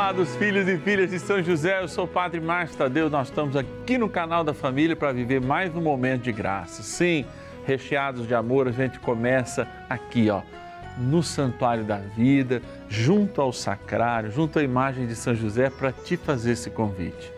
[0.00, 3.54] amados filhos e filhas de São José, eu sou o Padre Márcio Tadeu, nós estamos
[3.54, 6.82] aqui no canal da família para viver mais um momento de graça.
[6.82, 7.26] Sim,
[7.66, 10.40] recheados de amor, a gente começa aqui, ó,
[10.96, 16.16] no Santuário da Vida, junto ao Sacrário, junto à imagem de São José, para te
[16.16, 17.30] fazer esse convite.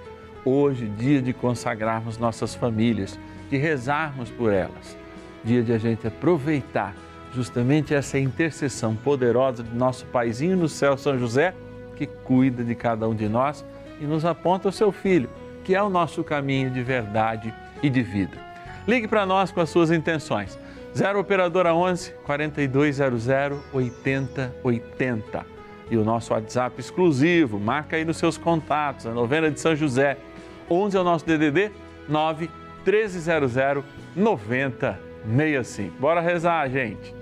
[0.44, 3.18] Hoje, dia de consagrarmos nossas famílias,
[3.50, 4.96] de rezarmos por elas,
[5.42, 6.94] dia de a gente aproveitar
[7.34, 11.52] justamente essa intercessão poderosa de nosso Paizinho no céu, São José
[11.92, 13.64] que cuida de cada um de nós
[14.00, 15.28] e nos aponta o seu Filho,
[15.64, 18.36] que é o nosso caminho de verdade e de vida.
[18.86, 20.58] Ligue para nós com as suas intenções.
[20.94, 23.26] 0 Operadora 11 4200
[23.72, 25.46] 8080.
[25.90, 30.16] E o nosso WhatsApp exclusivo, marca aí nos seus contatos, a novena de São José.
[30.70, 31.70] 11 é o nosso DDD
[32.08, 32.50] 9
[32.84, 33.84] 1300
[34.16, 35.94] 9065.
[35.98, 37.21] Bora rezar, gente.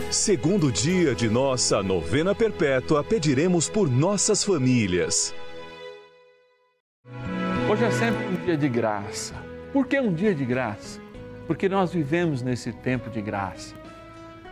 [0.11, 5.33] segundo dia de nossa novena perpétua, pediremos por nossas famílias.
[7.69, 9.33] Hoje é sempre um dia de graça.
[9.71, 10.99] Por que um dia de graça?
[11.47, 13.73] Porque nós vivemos nesse tempo de graça.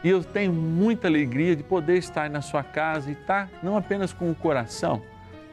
[0.01, 4.13] E eu tenho muita alegria de poder estar na sua casa e estar não apenas
[4.13, 5.01] com o coração,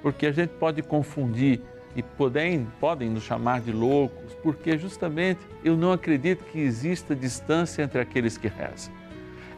[0.02, 1.60] porque a gente pode confundir
[1.96, 7.82] e podem, podem nos chamar de loucos, porque justamente eu não acredito que exista distância
[7.82, 8.94] entre aqueles que rezam.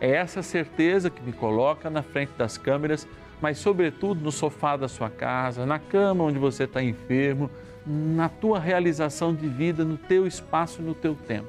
[0.01, 3.07] É essa certeza que me coloca na frente das câmeras,
[3.41, 7.51] mas sobretudo no sofá da sua casa, na cama onde você está enfermo,
[7.87, 11.49] na tua realização de vida, no teu espaço, no teu tempo.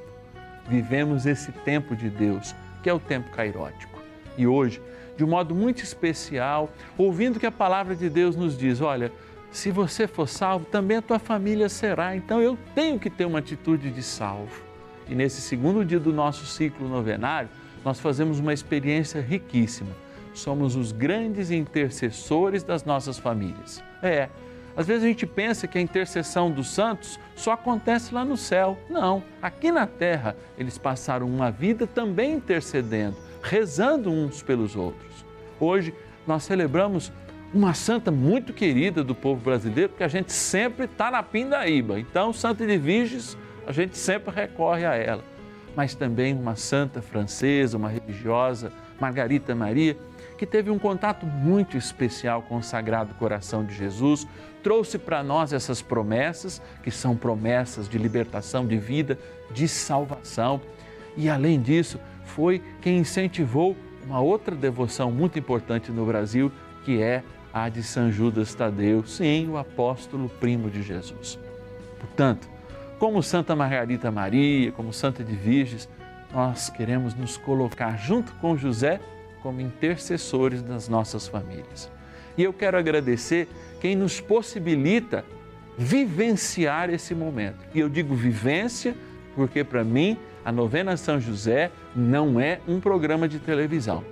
[0.68, 4.00] Vivemos esse tempo de Deus, que é o tempo cairótico.
[4.36, 4.80] E hoje,
[5.16, 9.12] de um modo muito especial, ouvindo que a palavra de Deus nos diz, olha,
[9.50, 12.16] se você for salvo, também a tua família será.
[12.16, 14.62] Então eu tenho que ter uma atitude de salvo.
[15.08, 17.48] E nesse segundo dia do nosso ciclo novenário,
[17.84, 19.90] nós fazemos uma experiência riquíssima.
[20.34, 23.82] Somos os grandes intercessores das nossas famílias.
[24.02, 24.28] É,
[24.76, 28.78] às vezes a gente pensa que a intercessão dos santos só acontece lá no céu.
[28.88, 35.24] Não, aqui na terra eles passaram uma vida também intercedendo, rezando uns pelos outros.
[35.58, 35.92] Hoje
[36.26, 37.12] nós celebramos
[37.52, 41.98] uma santa muito querida do povo brasileiro, porque a gente sempre está na pindaíba.
[41.98, 43.36] Então, Santa de Virges,
[43.66, 45.24] a gente sempre recorre a ela
[45.76, 49.96] mas também uma santa francesa, uma religiosa, Margarita Maria,
[50.36, 54.26] que teve um contato muito especial com o Sagrado Coração de Jesus,
[54.62, 59.18] trouxe para nós essas promessas, que são promessas de libertação, de vida,
[59.52, 60.60] de salvação.
[61.16, 66.50] E além disso, foi quem incentivou uma outra devoção muito importante no Brasil,
[66.84, 67.22] que é
[67.52, 71.38] a de São Judas Tadeu, sim, o apóstolo primo de Jesus.
[71.98, 72.48] Portanto,
[73.00, 75.88] como Santa Margarita Maria, como Santa de Virges,
[76.32, 79.00] nós queremos nos colocar junto com José
[79.42, 81.90] como intercessores das nossas famílias.
[82.36, 83.48] E eu quero agradecer
[83.80, 85.24] quem nos possibilita
[85.78, 87.58] vivenciar esse momento.
[87.74, 88.94] E eu digo vivência
[89.34, 94.04] porque, para mim, a novena São José não é um programa de televisão,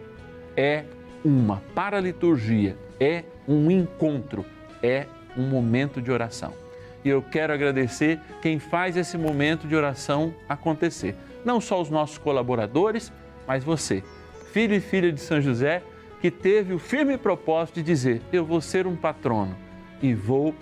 [0.56, 0.84] é
[1.22, 1.62] uma.
[1.74, 4.46] Para a liturgia é um encontro,
[4.82, 5.06] é
[5.36, 6.67] um momento de oração.
[7.08, 11.16] E eu quero agradecer quem faz esse momento de oração acontecer.
[11.42, 13.10] Não só os nossos colaboradores,
[13.46, 14.04] mas você,
[14.52, 15.82] filho e filha de São José,
[16.20, 19.56] que teve o firme propósito de dizer: Eu vou ser um patrono
[20.02, 20.54] e vou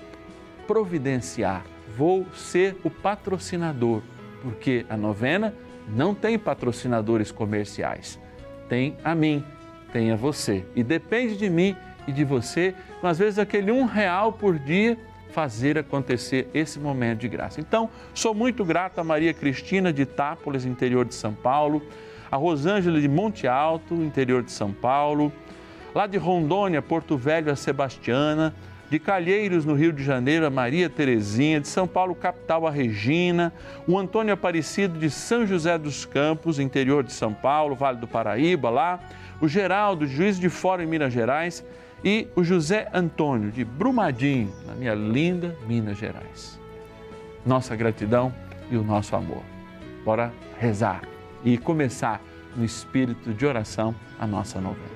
[0.69, 1.65] providenciar,
[1.99, 4.01] vou ser o patrocinador,
[4.41, 5.53] porque a novena
[5.89, 8.21] não tem patrocinadores comerciais,
[8.69, 9.45] tem a mim,
[9.93, 10.65] tem a você.
[10.77, 11.75] E depende de mim
[12.07, 14.97] e de você, com às vezes aquele um real por dia,
[15.37, 17.61] fazer acontecer esse momento de graça.
[17.61, 21.83] Então, sou muito grato a Maria Cristina de Itápolis, interior de São Paulo,
[22.33, 25.31] a Rosângela de Monte Alto, interior de São Paulo,
[25.94, 28.55] lá de Rondônia, Porto Velho, a Sebastiana,
[28.91, 33.53] de Calheiros, no Rio de Janeiro, a Maria Terezinha, de São Paulo, capital, a Regina,
[33.87, 38.71] o Antônio Aparecido de São José dos Campos, interior de São Paulo, Vale do Paraíba,
[38.71, 39.00] lá,
[39.41, 41.65] o Geraldo, juiz de Fora em Minas Gerais,
[42.05, 46.61] e o José Antônio de Brumadinho, na minha linda Minas Gerais.
[47.44, 48.33] Nossa gratidão
[48.71, 49.43] e o nosso amor.
[50.05, 51.03] Bora rezar
[51.44, 52.21] e começar
[52.55, 54.96] no espírito de oração a nossa novena.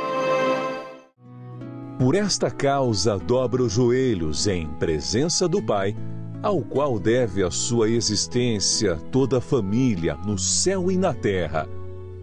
[2.01, 5.95] Por esta causa dobro os joelhos em presença do Pai,
[6.41, 11.69] ao qual deve a sua existência toda a família no céu e na terra,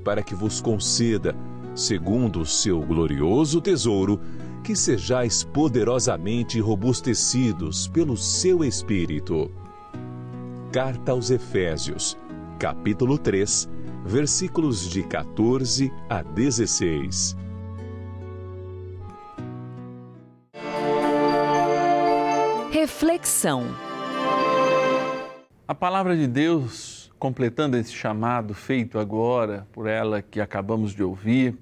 [0.02, 1.32] para que vos conceda,
[1.76, 4.20] segundo o seu glorioso tesouro,
[4.64, 9.48] que sejais poderosamente robustecidos pelo seu Espírito.
[10.72, 12.18] Carta aos Efésios,
[12.58, 13.68] capítulo 3,
[14.04, 17.47] versículos de 14 a 16.
[22.70, 23.64] Reflexão.
[25.66, 31.56] A palavra de Deus, completando esse chamado feito agora por ela que acabamos de ouvir,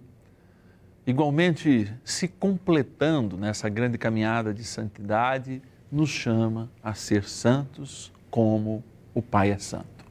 [1.07, 8.83] igualmente se completando nessa grande caminhada de santidade, nos chama a ser santos como
[9.15, 10.05] o Pai é santo.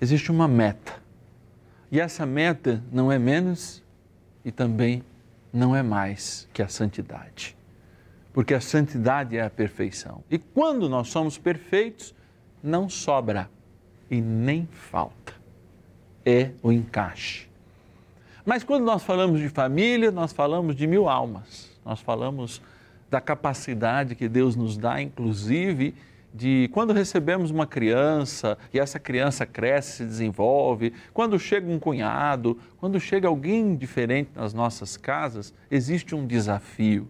[0.00, 1.02] Existe uma meta.
[1.90, 3.82] E essa meta não é menos
[4.44, 5.02] e também
[5.52, 7.56] não é mais que a santidade
[8.32, 10.24] porque a santidade é a perfeição.
[10.30, 12.14] E quando nós somos perfeitos,
[12.62, 13.50] não sobra
[14.10, 15.32] e nem falta.
[16.24, 17.48] é o encaixe.
[18.46, 22.62] Mas quando nós falamos de família, nós falamos de mil almas, nós falamos
[23.10, 25.96] da capacidade que Deus nos dá, inclusive,
[26.32, 32.56] de quando recebemos uma criança e essa criança cresce, se desenvolve, quando chega um cunhado,
[32.78, 37.08] quando chega alguém diferente nas nossas casas, existe um desafio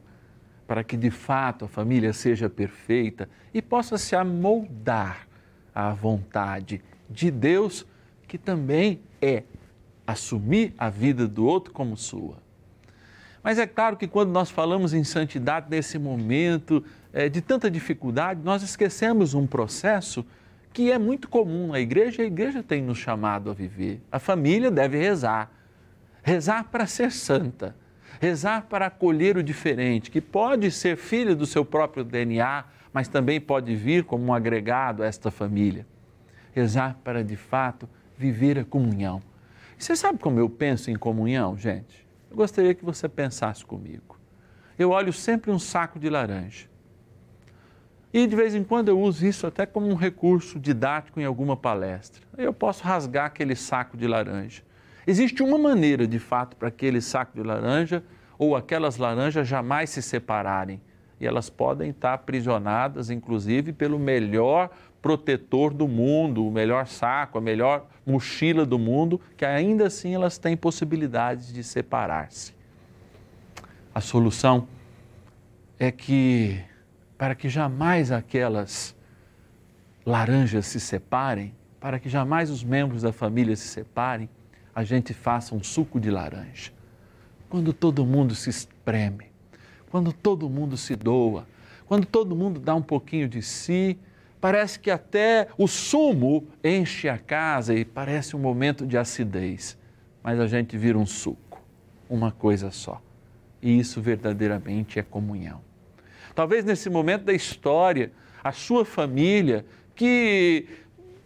[0.66, 5.26] para que de fato a família seja perfeita e possa se amoldar
[5.74, 7.86] à vontade de Deus,
[8.26, 9.44] que também é
[10.06, 12.36] assumir a vida do outro como sua.
[13.42, 18.40] Mas é claro que quando nós falamos em santidade nesse momento é, de tanta dificuldade,
[18.42, 20.24] nós esquecemos um processo
[20.72, 24.00] que é muito comum na igreja a igreja tem nos chamado a viver.
[24.10, 25.50] A família deve rezar.
[26.22, 27.76] Rezar para ser santa.
[28.22, 33.40] Rezar para acolher o diferente, que pode ser filho do seu próprio DNA, mas também
[33.40, 35.84] pode vir como um agregado a esta família.
[36.52, 39.20] Rezar para, de fato, viver a comunhão.
[39.76, 42.06] Você sabe como eu penso em comunhão, gente?
[42.30, 44.16] Eu gostaria que você pensasse comigo.
[44.78, 46.68] Eu olho sempre um saco de laranja.
[48.14, 51.56] E de vez em quando eu uso isso até como um recurso didático em alguma
[51.56, 52.22] palestra.
[52.38, 54.62] Eu posso rasgar aquele saco de laranja.
[55.06, 58.02] Existe uma maneira, de fato, para aquele saco de laranja
[58.38, 60.80] ou aquelas laranjas jamais se separarem.
[61.20, 67.40] E elas podem estar aprisionadas, inclusive, pelo melhor protetor do mundo, o melhor saco, a
[67.40, 72.54] melhor mochila do mundo, que ainda assim elas têm possibilidades de separar-se.
[73.94, 74.66] A solução
[75.78, 76.60] é que,
[77.18, 78.96] para que jamais aquelas
[80.06, 84.28] laranjas se separem, para que jamais os membros da família se separem,
[84.74, 86.72] a gente faça um suco de laranja.
[87.48, 89.26] Quando todo mundo se espreme,
[89.90, 91.46] quando todo mundo se doa,
[91.86, 93.98] quando todo mundo dá um pouquinho de si,
[94.40, 99.78] parece que até o sumo enche a casa e parece um momento de acidez,
[100.22, 101.60] mas a gente vira um suco,
[102.08, 103.02] uma coisa só.
[103.60, 105.60] E isso verdadeiramente é comunhão.
[106.34, 108.10] Talvez nesse momento da história,
[108.42, 110.66] a sua família, que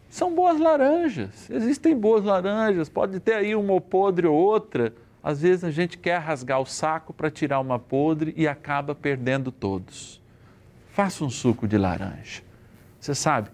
[0.09, 4.95] são boas laranjas, existem boas laranjas, pode ter aí uma podre ou outra.
[5.23, 9.51] Às vezes a gente quer rasgar o saco para tirar uma podre e acaba perdendo
[9.51, 10.23] todos.
[10.89, 12.47] Faça um suco de laranja
[13.07, 13.51] você sabe,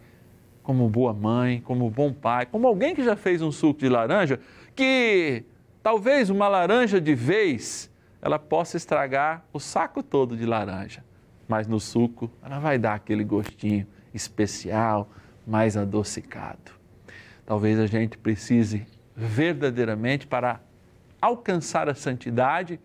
[0.63, 4.41] como boa mãe, como bom pai, como alguém que já fez um suco de laranja,
[4.75, 5.45] que
[5.83, 7.91] talvez uma laranja de vez
[8.21, 11.05] ela possa estragar o saco todo de laranja,
[11.47, 15.11] mas no suco ela vai dar aquele gostinho especial,
[15.47, 16.73] mais adocicado.
[17.45, 20.61] Talvez a gente precise verdadeiramente para
[21.21, 22.81] alcançar a santidade,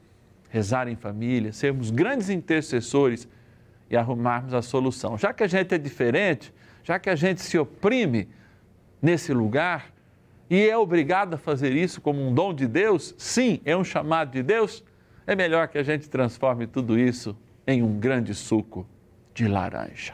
[0.49, 3.27] rezar em família, sermos grandes intercessores
[3.89, 5.17] e arrumarmos a solução.
[5.17, 8.27] Já que a gente é diferente, já que a gente se oprime
[9.01, 9.91] nesse lugar
[10.49, 14.31] e é obrigado a fazer isso como um dom de Deus, sim, é um chamado
[14.31, 14.83] de Deus,
[15.25, 17.35] é melhor que a gente transforme tudo isso
[17.65, 18.87] em um grande suco
[19.33, 20.13] de laranja.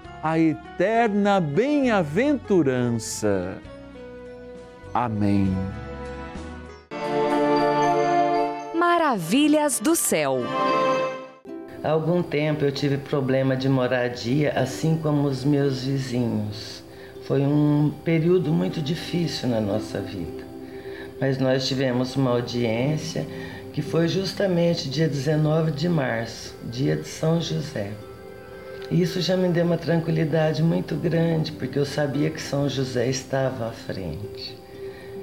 [0.23, 3.57] a eterna bem-aventurança.
[4.93, 5.51] Amém.
[8.75, 10.41] Maravilhas do céu.
[11.83, 16.83] Há algum tempo eu tive problema de moradia, assim como os meus vizinhos.
[17.25, 20.43] Foi um período muito difícil na nossa vida.
[21.19, 23.25] Mas nós tivemos uma audiência
[23.73, 27.89] que foi justamente dia 19 de março, dia de São José.
[28.91, 33.69] Isso já me deu uma tranquilidade muito grande, porque eu sabia que São José estava
[33.69, 34.57] à frente.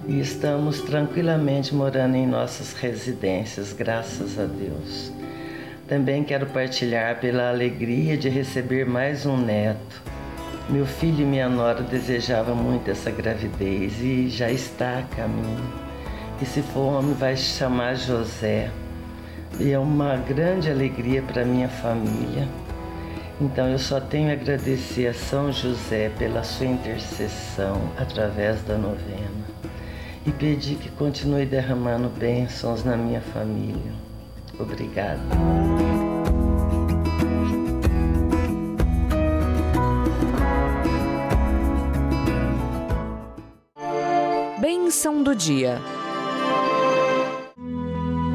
[0.07, 5.13] E estamos tranquilamente morando em nossas residências, graças a Deus.
[5.87, 10.03] Também quero partilhar pela alegria de receber mais um neto.
[10.71, 15.73] Meu filho e minha nora desejavam muito essa gravidez e já está a caminho.
[16.41, 18.71] E se for homem, vai chamar José.
[19.61, 22.49] E é uma grande alegria para minha família.
[23.41, 29.47] Então eu só tenho a agradecer a São José pela sua intercessão através da novena
[30.27, 33.93] e pedir que continue derramando bênçãos na minha família.
[34.59, 35.23] Obrigada.
[44.61, 45.79] Bênção do dia.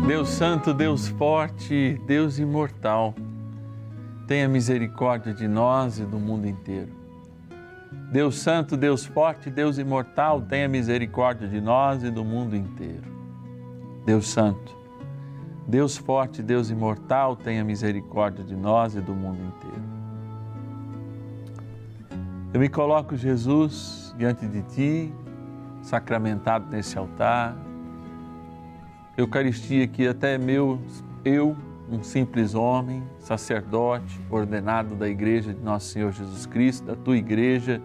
[0.08, 3.14] Deus Santo, Deus Forte, Deus Imortal
[4.34, 6.90] tenha misericórdia de nós e do mundo inteiro.
[8.12, 13.04] Deus Santo, Deus Forte, Deus Imortal, tenha misericórdia de nós e do mundo inteiro.
[14.04, 14.76] Deus Santo,
[15.68, 19.84] Deus Forte, Deus Imortal, tenha misericórdia de nós e do mundo inteiro.
[22.52, 25.14] Eu me coloco, Jesus, diante de Ti,
[25.84, 27.56] sacramentado nesse altar.
[29.16, 30.82] Eucaristia que até meu,
[31.24, 31.56] eu,
[31.90, 37.82] um simples homem, sacerdote, ordenado da Igreja de Nosso Senhor Jesus Cristo, da tua Igreja,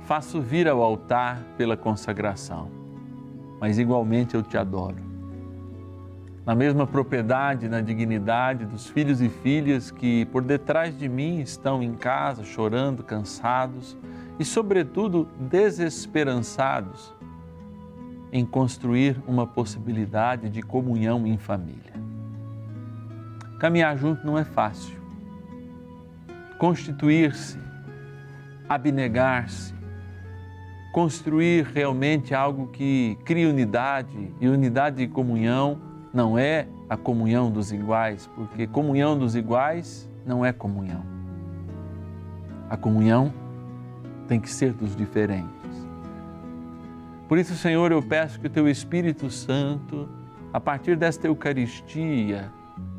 [0.00, 2.70] faço vir ao altar pela consagração,
[3.60, 5.10] mas igualmente eu te adoro.
[6.44, 11.82] Na mesma propriedade, na dignidade dos filhos e filhas que por detrás de mim estão
[11.82, 13.96] em casa chorando, cansados
[14.38, 17.14] e, sobretudo, desesperançados
[18.32, 22.09] em construir uma possibilidade de comunhão em família.
[23.60, 24.98] Caminhar junto não é fácil.
[26.58, 27.58] Constituir-se,
[28.66, 29.74] abnegar-se,
[30.94, 35.78] construir realmente algo que crie unidade e unidade de comunhão
[36.12, 41.04] não é a comunhão dos iguais, porque comunhão dos iguais não é comunhão.
[42.70, 43.30] A comunhão
[44.26, 45.50] tem que ser dos diferentes.
[47.28, 50.08] Por isso, Senhor, eu peço que o Teu Espírito Santo,
[50.50, 52.50] a partir desta Eucaristia,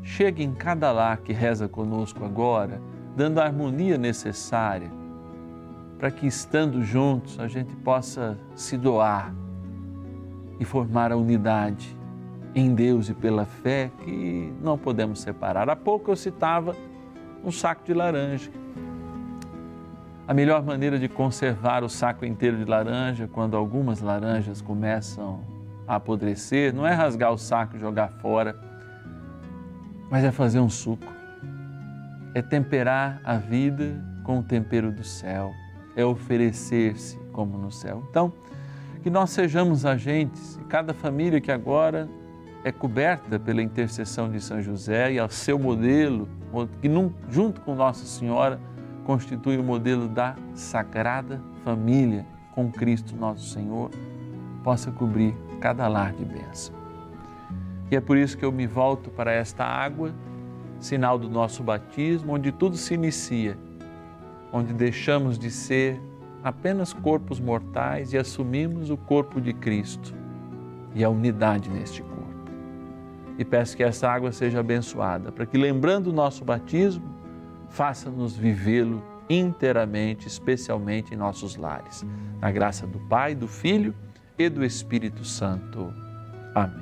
[0.02, 2.80] chegue em cada lar que reza conosco agora,
[3.16, 4.90] dando a harmonia necessária
[5.98, 9.32] para que, estando juntos, a gente possa se doar
[10.58, 11.96] e formar a unidade
[12.54, 15.70] em Deus e pela fé que não podemos separar.
[15.70, 16.74] Há pouco eu citava
[17.44, 18.50] um saco de laranja.
[20.26, 25.40] A melhor maneira de conservar o saco inteiro de laranja quando algumas laranjas começam
[25.86, 28.56] a apodrecer não é rasgar o saco e jogar fora
[30.12, 31.10] mas é fazer um suco,
[32.34, 35.54] é temperar a vida com o tempero do céu,
[35.96, 38.04] é oferecer-se como no céu.
[38.10, 38.30] Então,
[39.02, 42.10] que nós sejamos agentes, e cada família que agora
[42.62, 46.28] é coberta pela intercessão de São José e ao seu modelo,
[46.82, 46.90] que
[47.30, 48.60] junto com Nossa Senhora
[49.06, 53.90] constitui o modelo da sagrada família com Cristo nosso Senhor,
[54.62, 56.81] possa cobrir cada lar de bênção.
[57.92, 60.14] E é por isso que eu me volto para esta água,
[60.80, 63.58] sinal do nosso batismo, onde tudo se inicia,
[64.50, 66.00] onde deixamos de ser
[66.42, 70.14] apenas corpos mortais e assumimos o corpo de Cristo
[70.94, 72.22] e a unidade neste corpo.
[73.38, 77.04] E peço que essa água seja abençoada, para que, lembrando o nosso batismo,
[77.68, 82.06] faça-nos vivê-lo inteiramente, especialmente em nossos lares.
[82.40, 83.94] Na graça do Pai, do Filho
[84.38, 85.92] e do Espírito Santo.
[86.54, 86.81] Amém.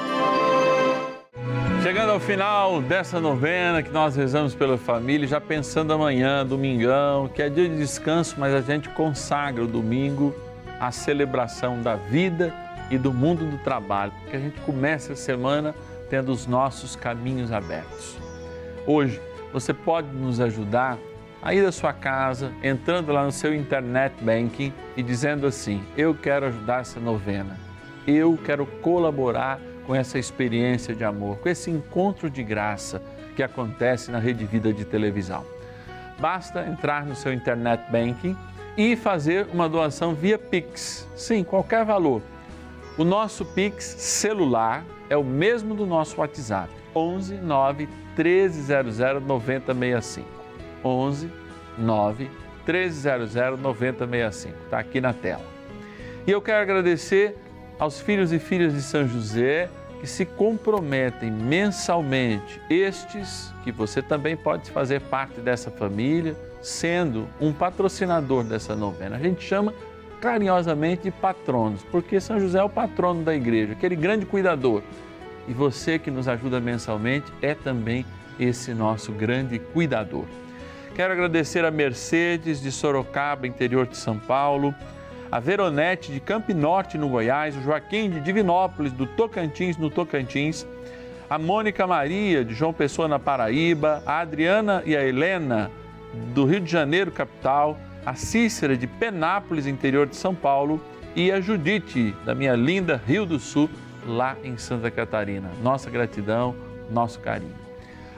[2.11, 7.41] Chegando ao final dessa novena que nós rezamos pela família, já pensando amanhã, domingão, que
[7.41, 10.35] é dia de descanso, mas a gente consagra o domingo
[10.77, 12.53] à celebração da vida
[12.89, 15.73] e do mundo do trabalho, porque a gente começa a semana
[16.09, 18.17] tendo os nossos caminhos abertos.
[18.85, 19.21] Hoje,
[19.53, 20.97] você pode nos ajudar
[21.41, 26.13] a ir da sua casa, entrando lá no seu internet banking e dizendo assim: Eu
[26.13, 27.57] quero ajudar essa novena,
[28.05, 33.01] eu quero colaborar com essa experiência de amor, com esse encontro de graça
[33.35, 35.45] que acontece na Rede Vida de televisão.
[36.19, 38.37] Basta entrar no seu internet banking
[38.77, 41.07] e fazer uma doação via Pix.
[41.15, 42.21] Sim, qualquer valor.
[42.97, 46.69] O nosso Pix celular é o mesmo do nosso WhatsApp.
[46.95, 50.27] 11 9 1300 9065.
[50.83, 51.31] 11
[51.77, 52.29] 9
[52.65, 54.55] 1300 9065.
[54.65, 55.45] Está aqui na tela.
[56.27, 57.35] E eu quero agradecer
[57.81, 59.67] aos filhos e filhas de São José
[59.99, 67.51] que se comprometem mensalmente, estes que você também pode fazer parte dessa família, sendo um
[67.51, 69.15] patrocinador dessa novena.
[69.15, 69.73] A gente chama
[70.21, 74.83] carinhosamente de patronos, porque São José é o patrono da igreja, aquele grande cuidador.
[75.47, 78.05] E você que nos ajuda mensalmente é também
[78.39, 80.25] esse nosso grande cuidador.
[80.93, 84.75] Quero agradecer a Mercedes de Sorocaba, interior de São Paulo
[85.31, 90.67] a Veronete de Campo Norte, no Goiás, o Joaquim de Divinópolis, do Tocantins, no Tocantins,
[91.29, 95.71] a Mônica Maria de João Pessoa, na Paraíba, a Adriana e a Helena
[96.33, 100.81] do Rio de Janeiro, capital, a Cícera de Penápolis, interior de São Paulo,
[101.15, 103.69] e a Judite, da minha linda Rio do Sul,
[104.05, 105.49] lá em Santa Catarina.
[105.63, 106.53] Nossa gratidão,
[106.89, 107.55] nosso carinho.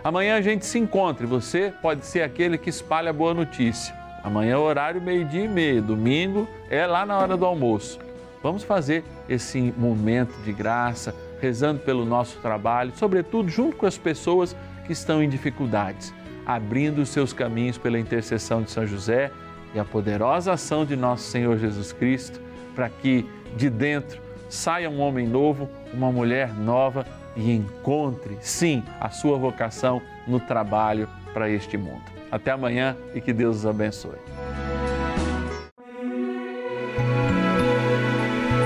[0.04, 4.03] Amanhã a gente se encontra e você pode ser aquele que espalha a boa notícia.
[4.23, 7.99] Amanhã é horário meio-dia e meio, domingo é lá na hora do almoço.
[8.41, 14.55] Vamos fazer esse momento de graça, rezando pelo nosso trabalho, sobretudo junto com as pessoas
[14.86, 16.13] que estão em dificuldades,
[16.45, 19.29] abrindo os seus caminhos pela intercessão de São José
[19.75, 22.39] e a poderosa ação de nosso Senhor Jesus Cristo,
[22.73, 23.25] para que
[23.57, 27.05] de dentro saia um homem novo, uma mulher nova
[27.36, 32.04] e encontre, sim, a sua vocação no trabalho para este mundo.
[32.32, 34.17] Até amanhã e que Deus os abençoe.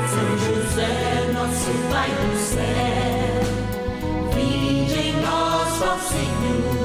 [0.07, 3.41] São José, nosso Pai do céu,
[4.33, 6.76] vinde em nós, ó Senhor,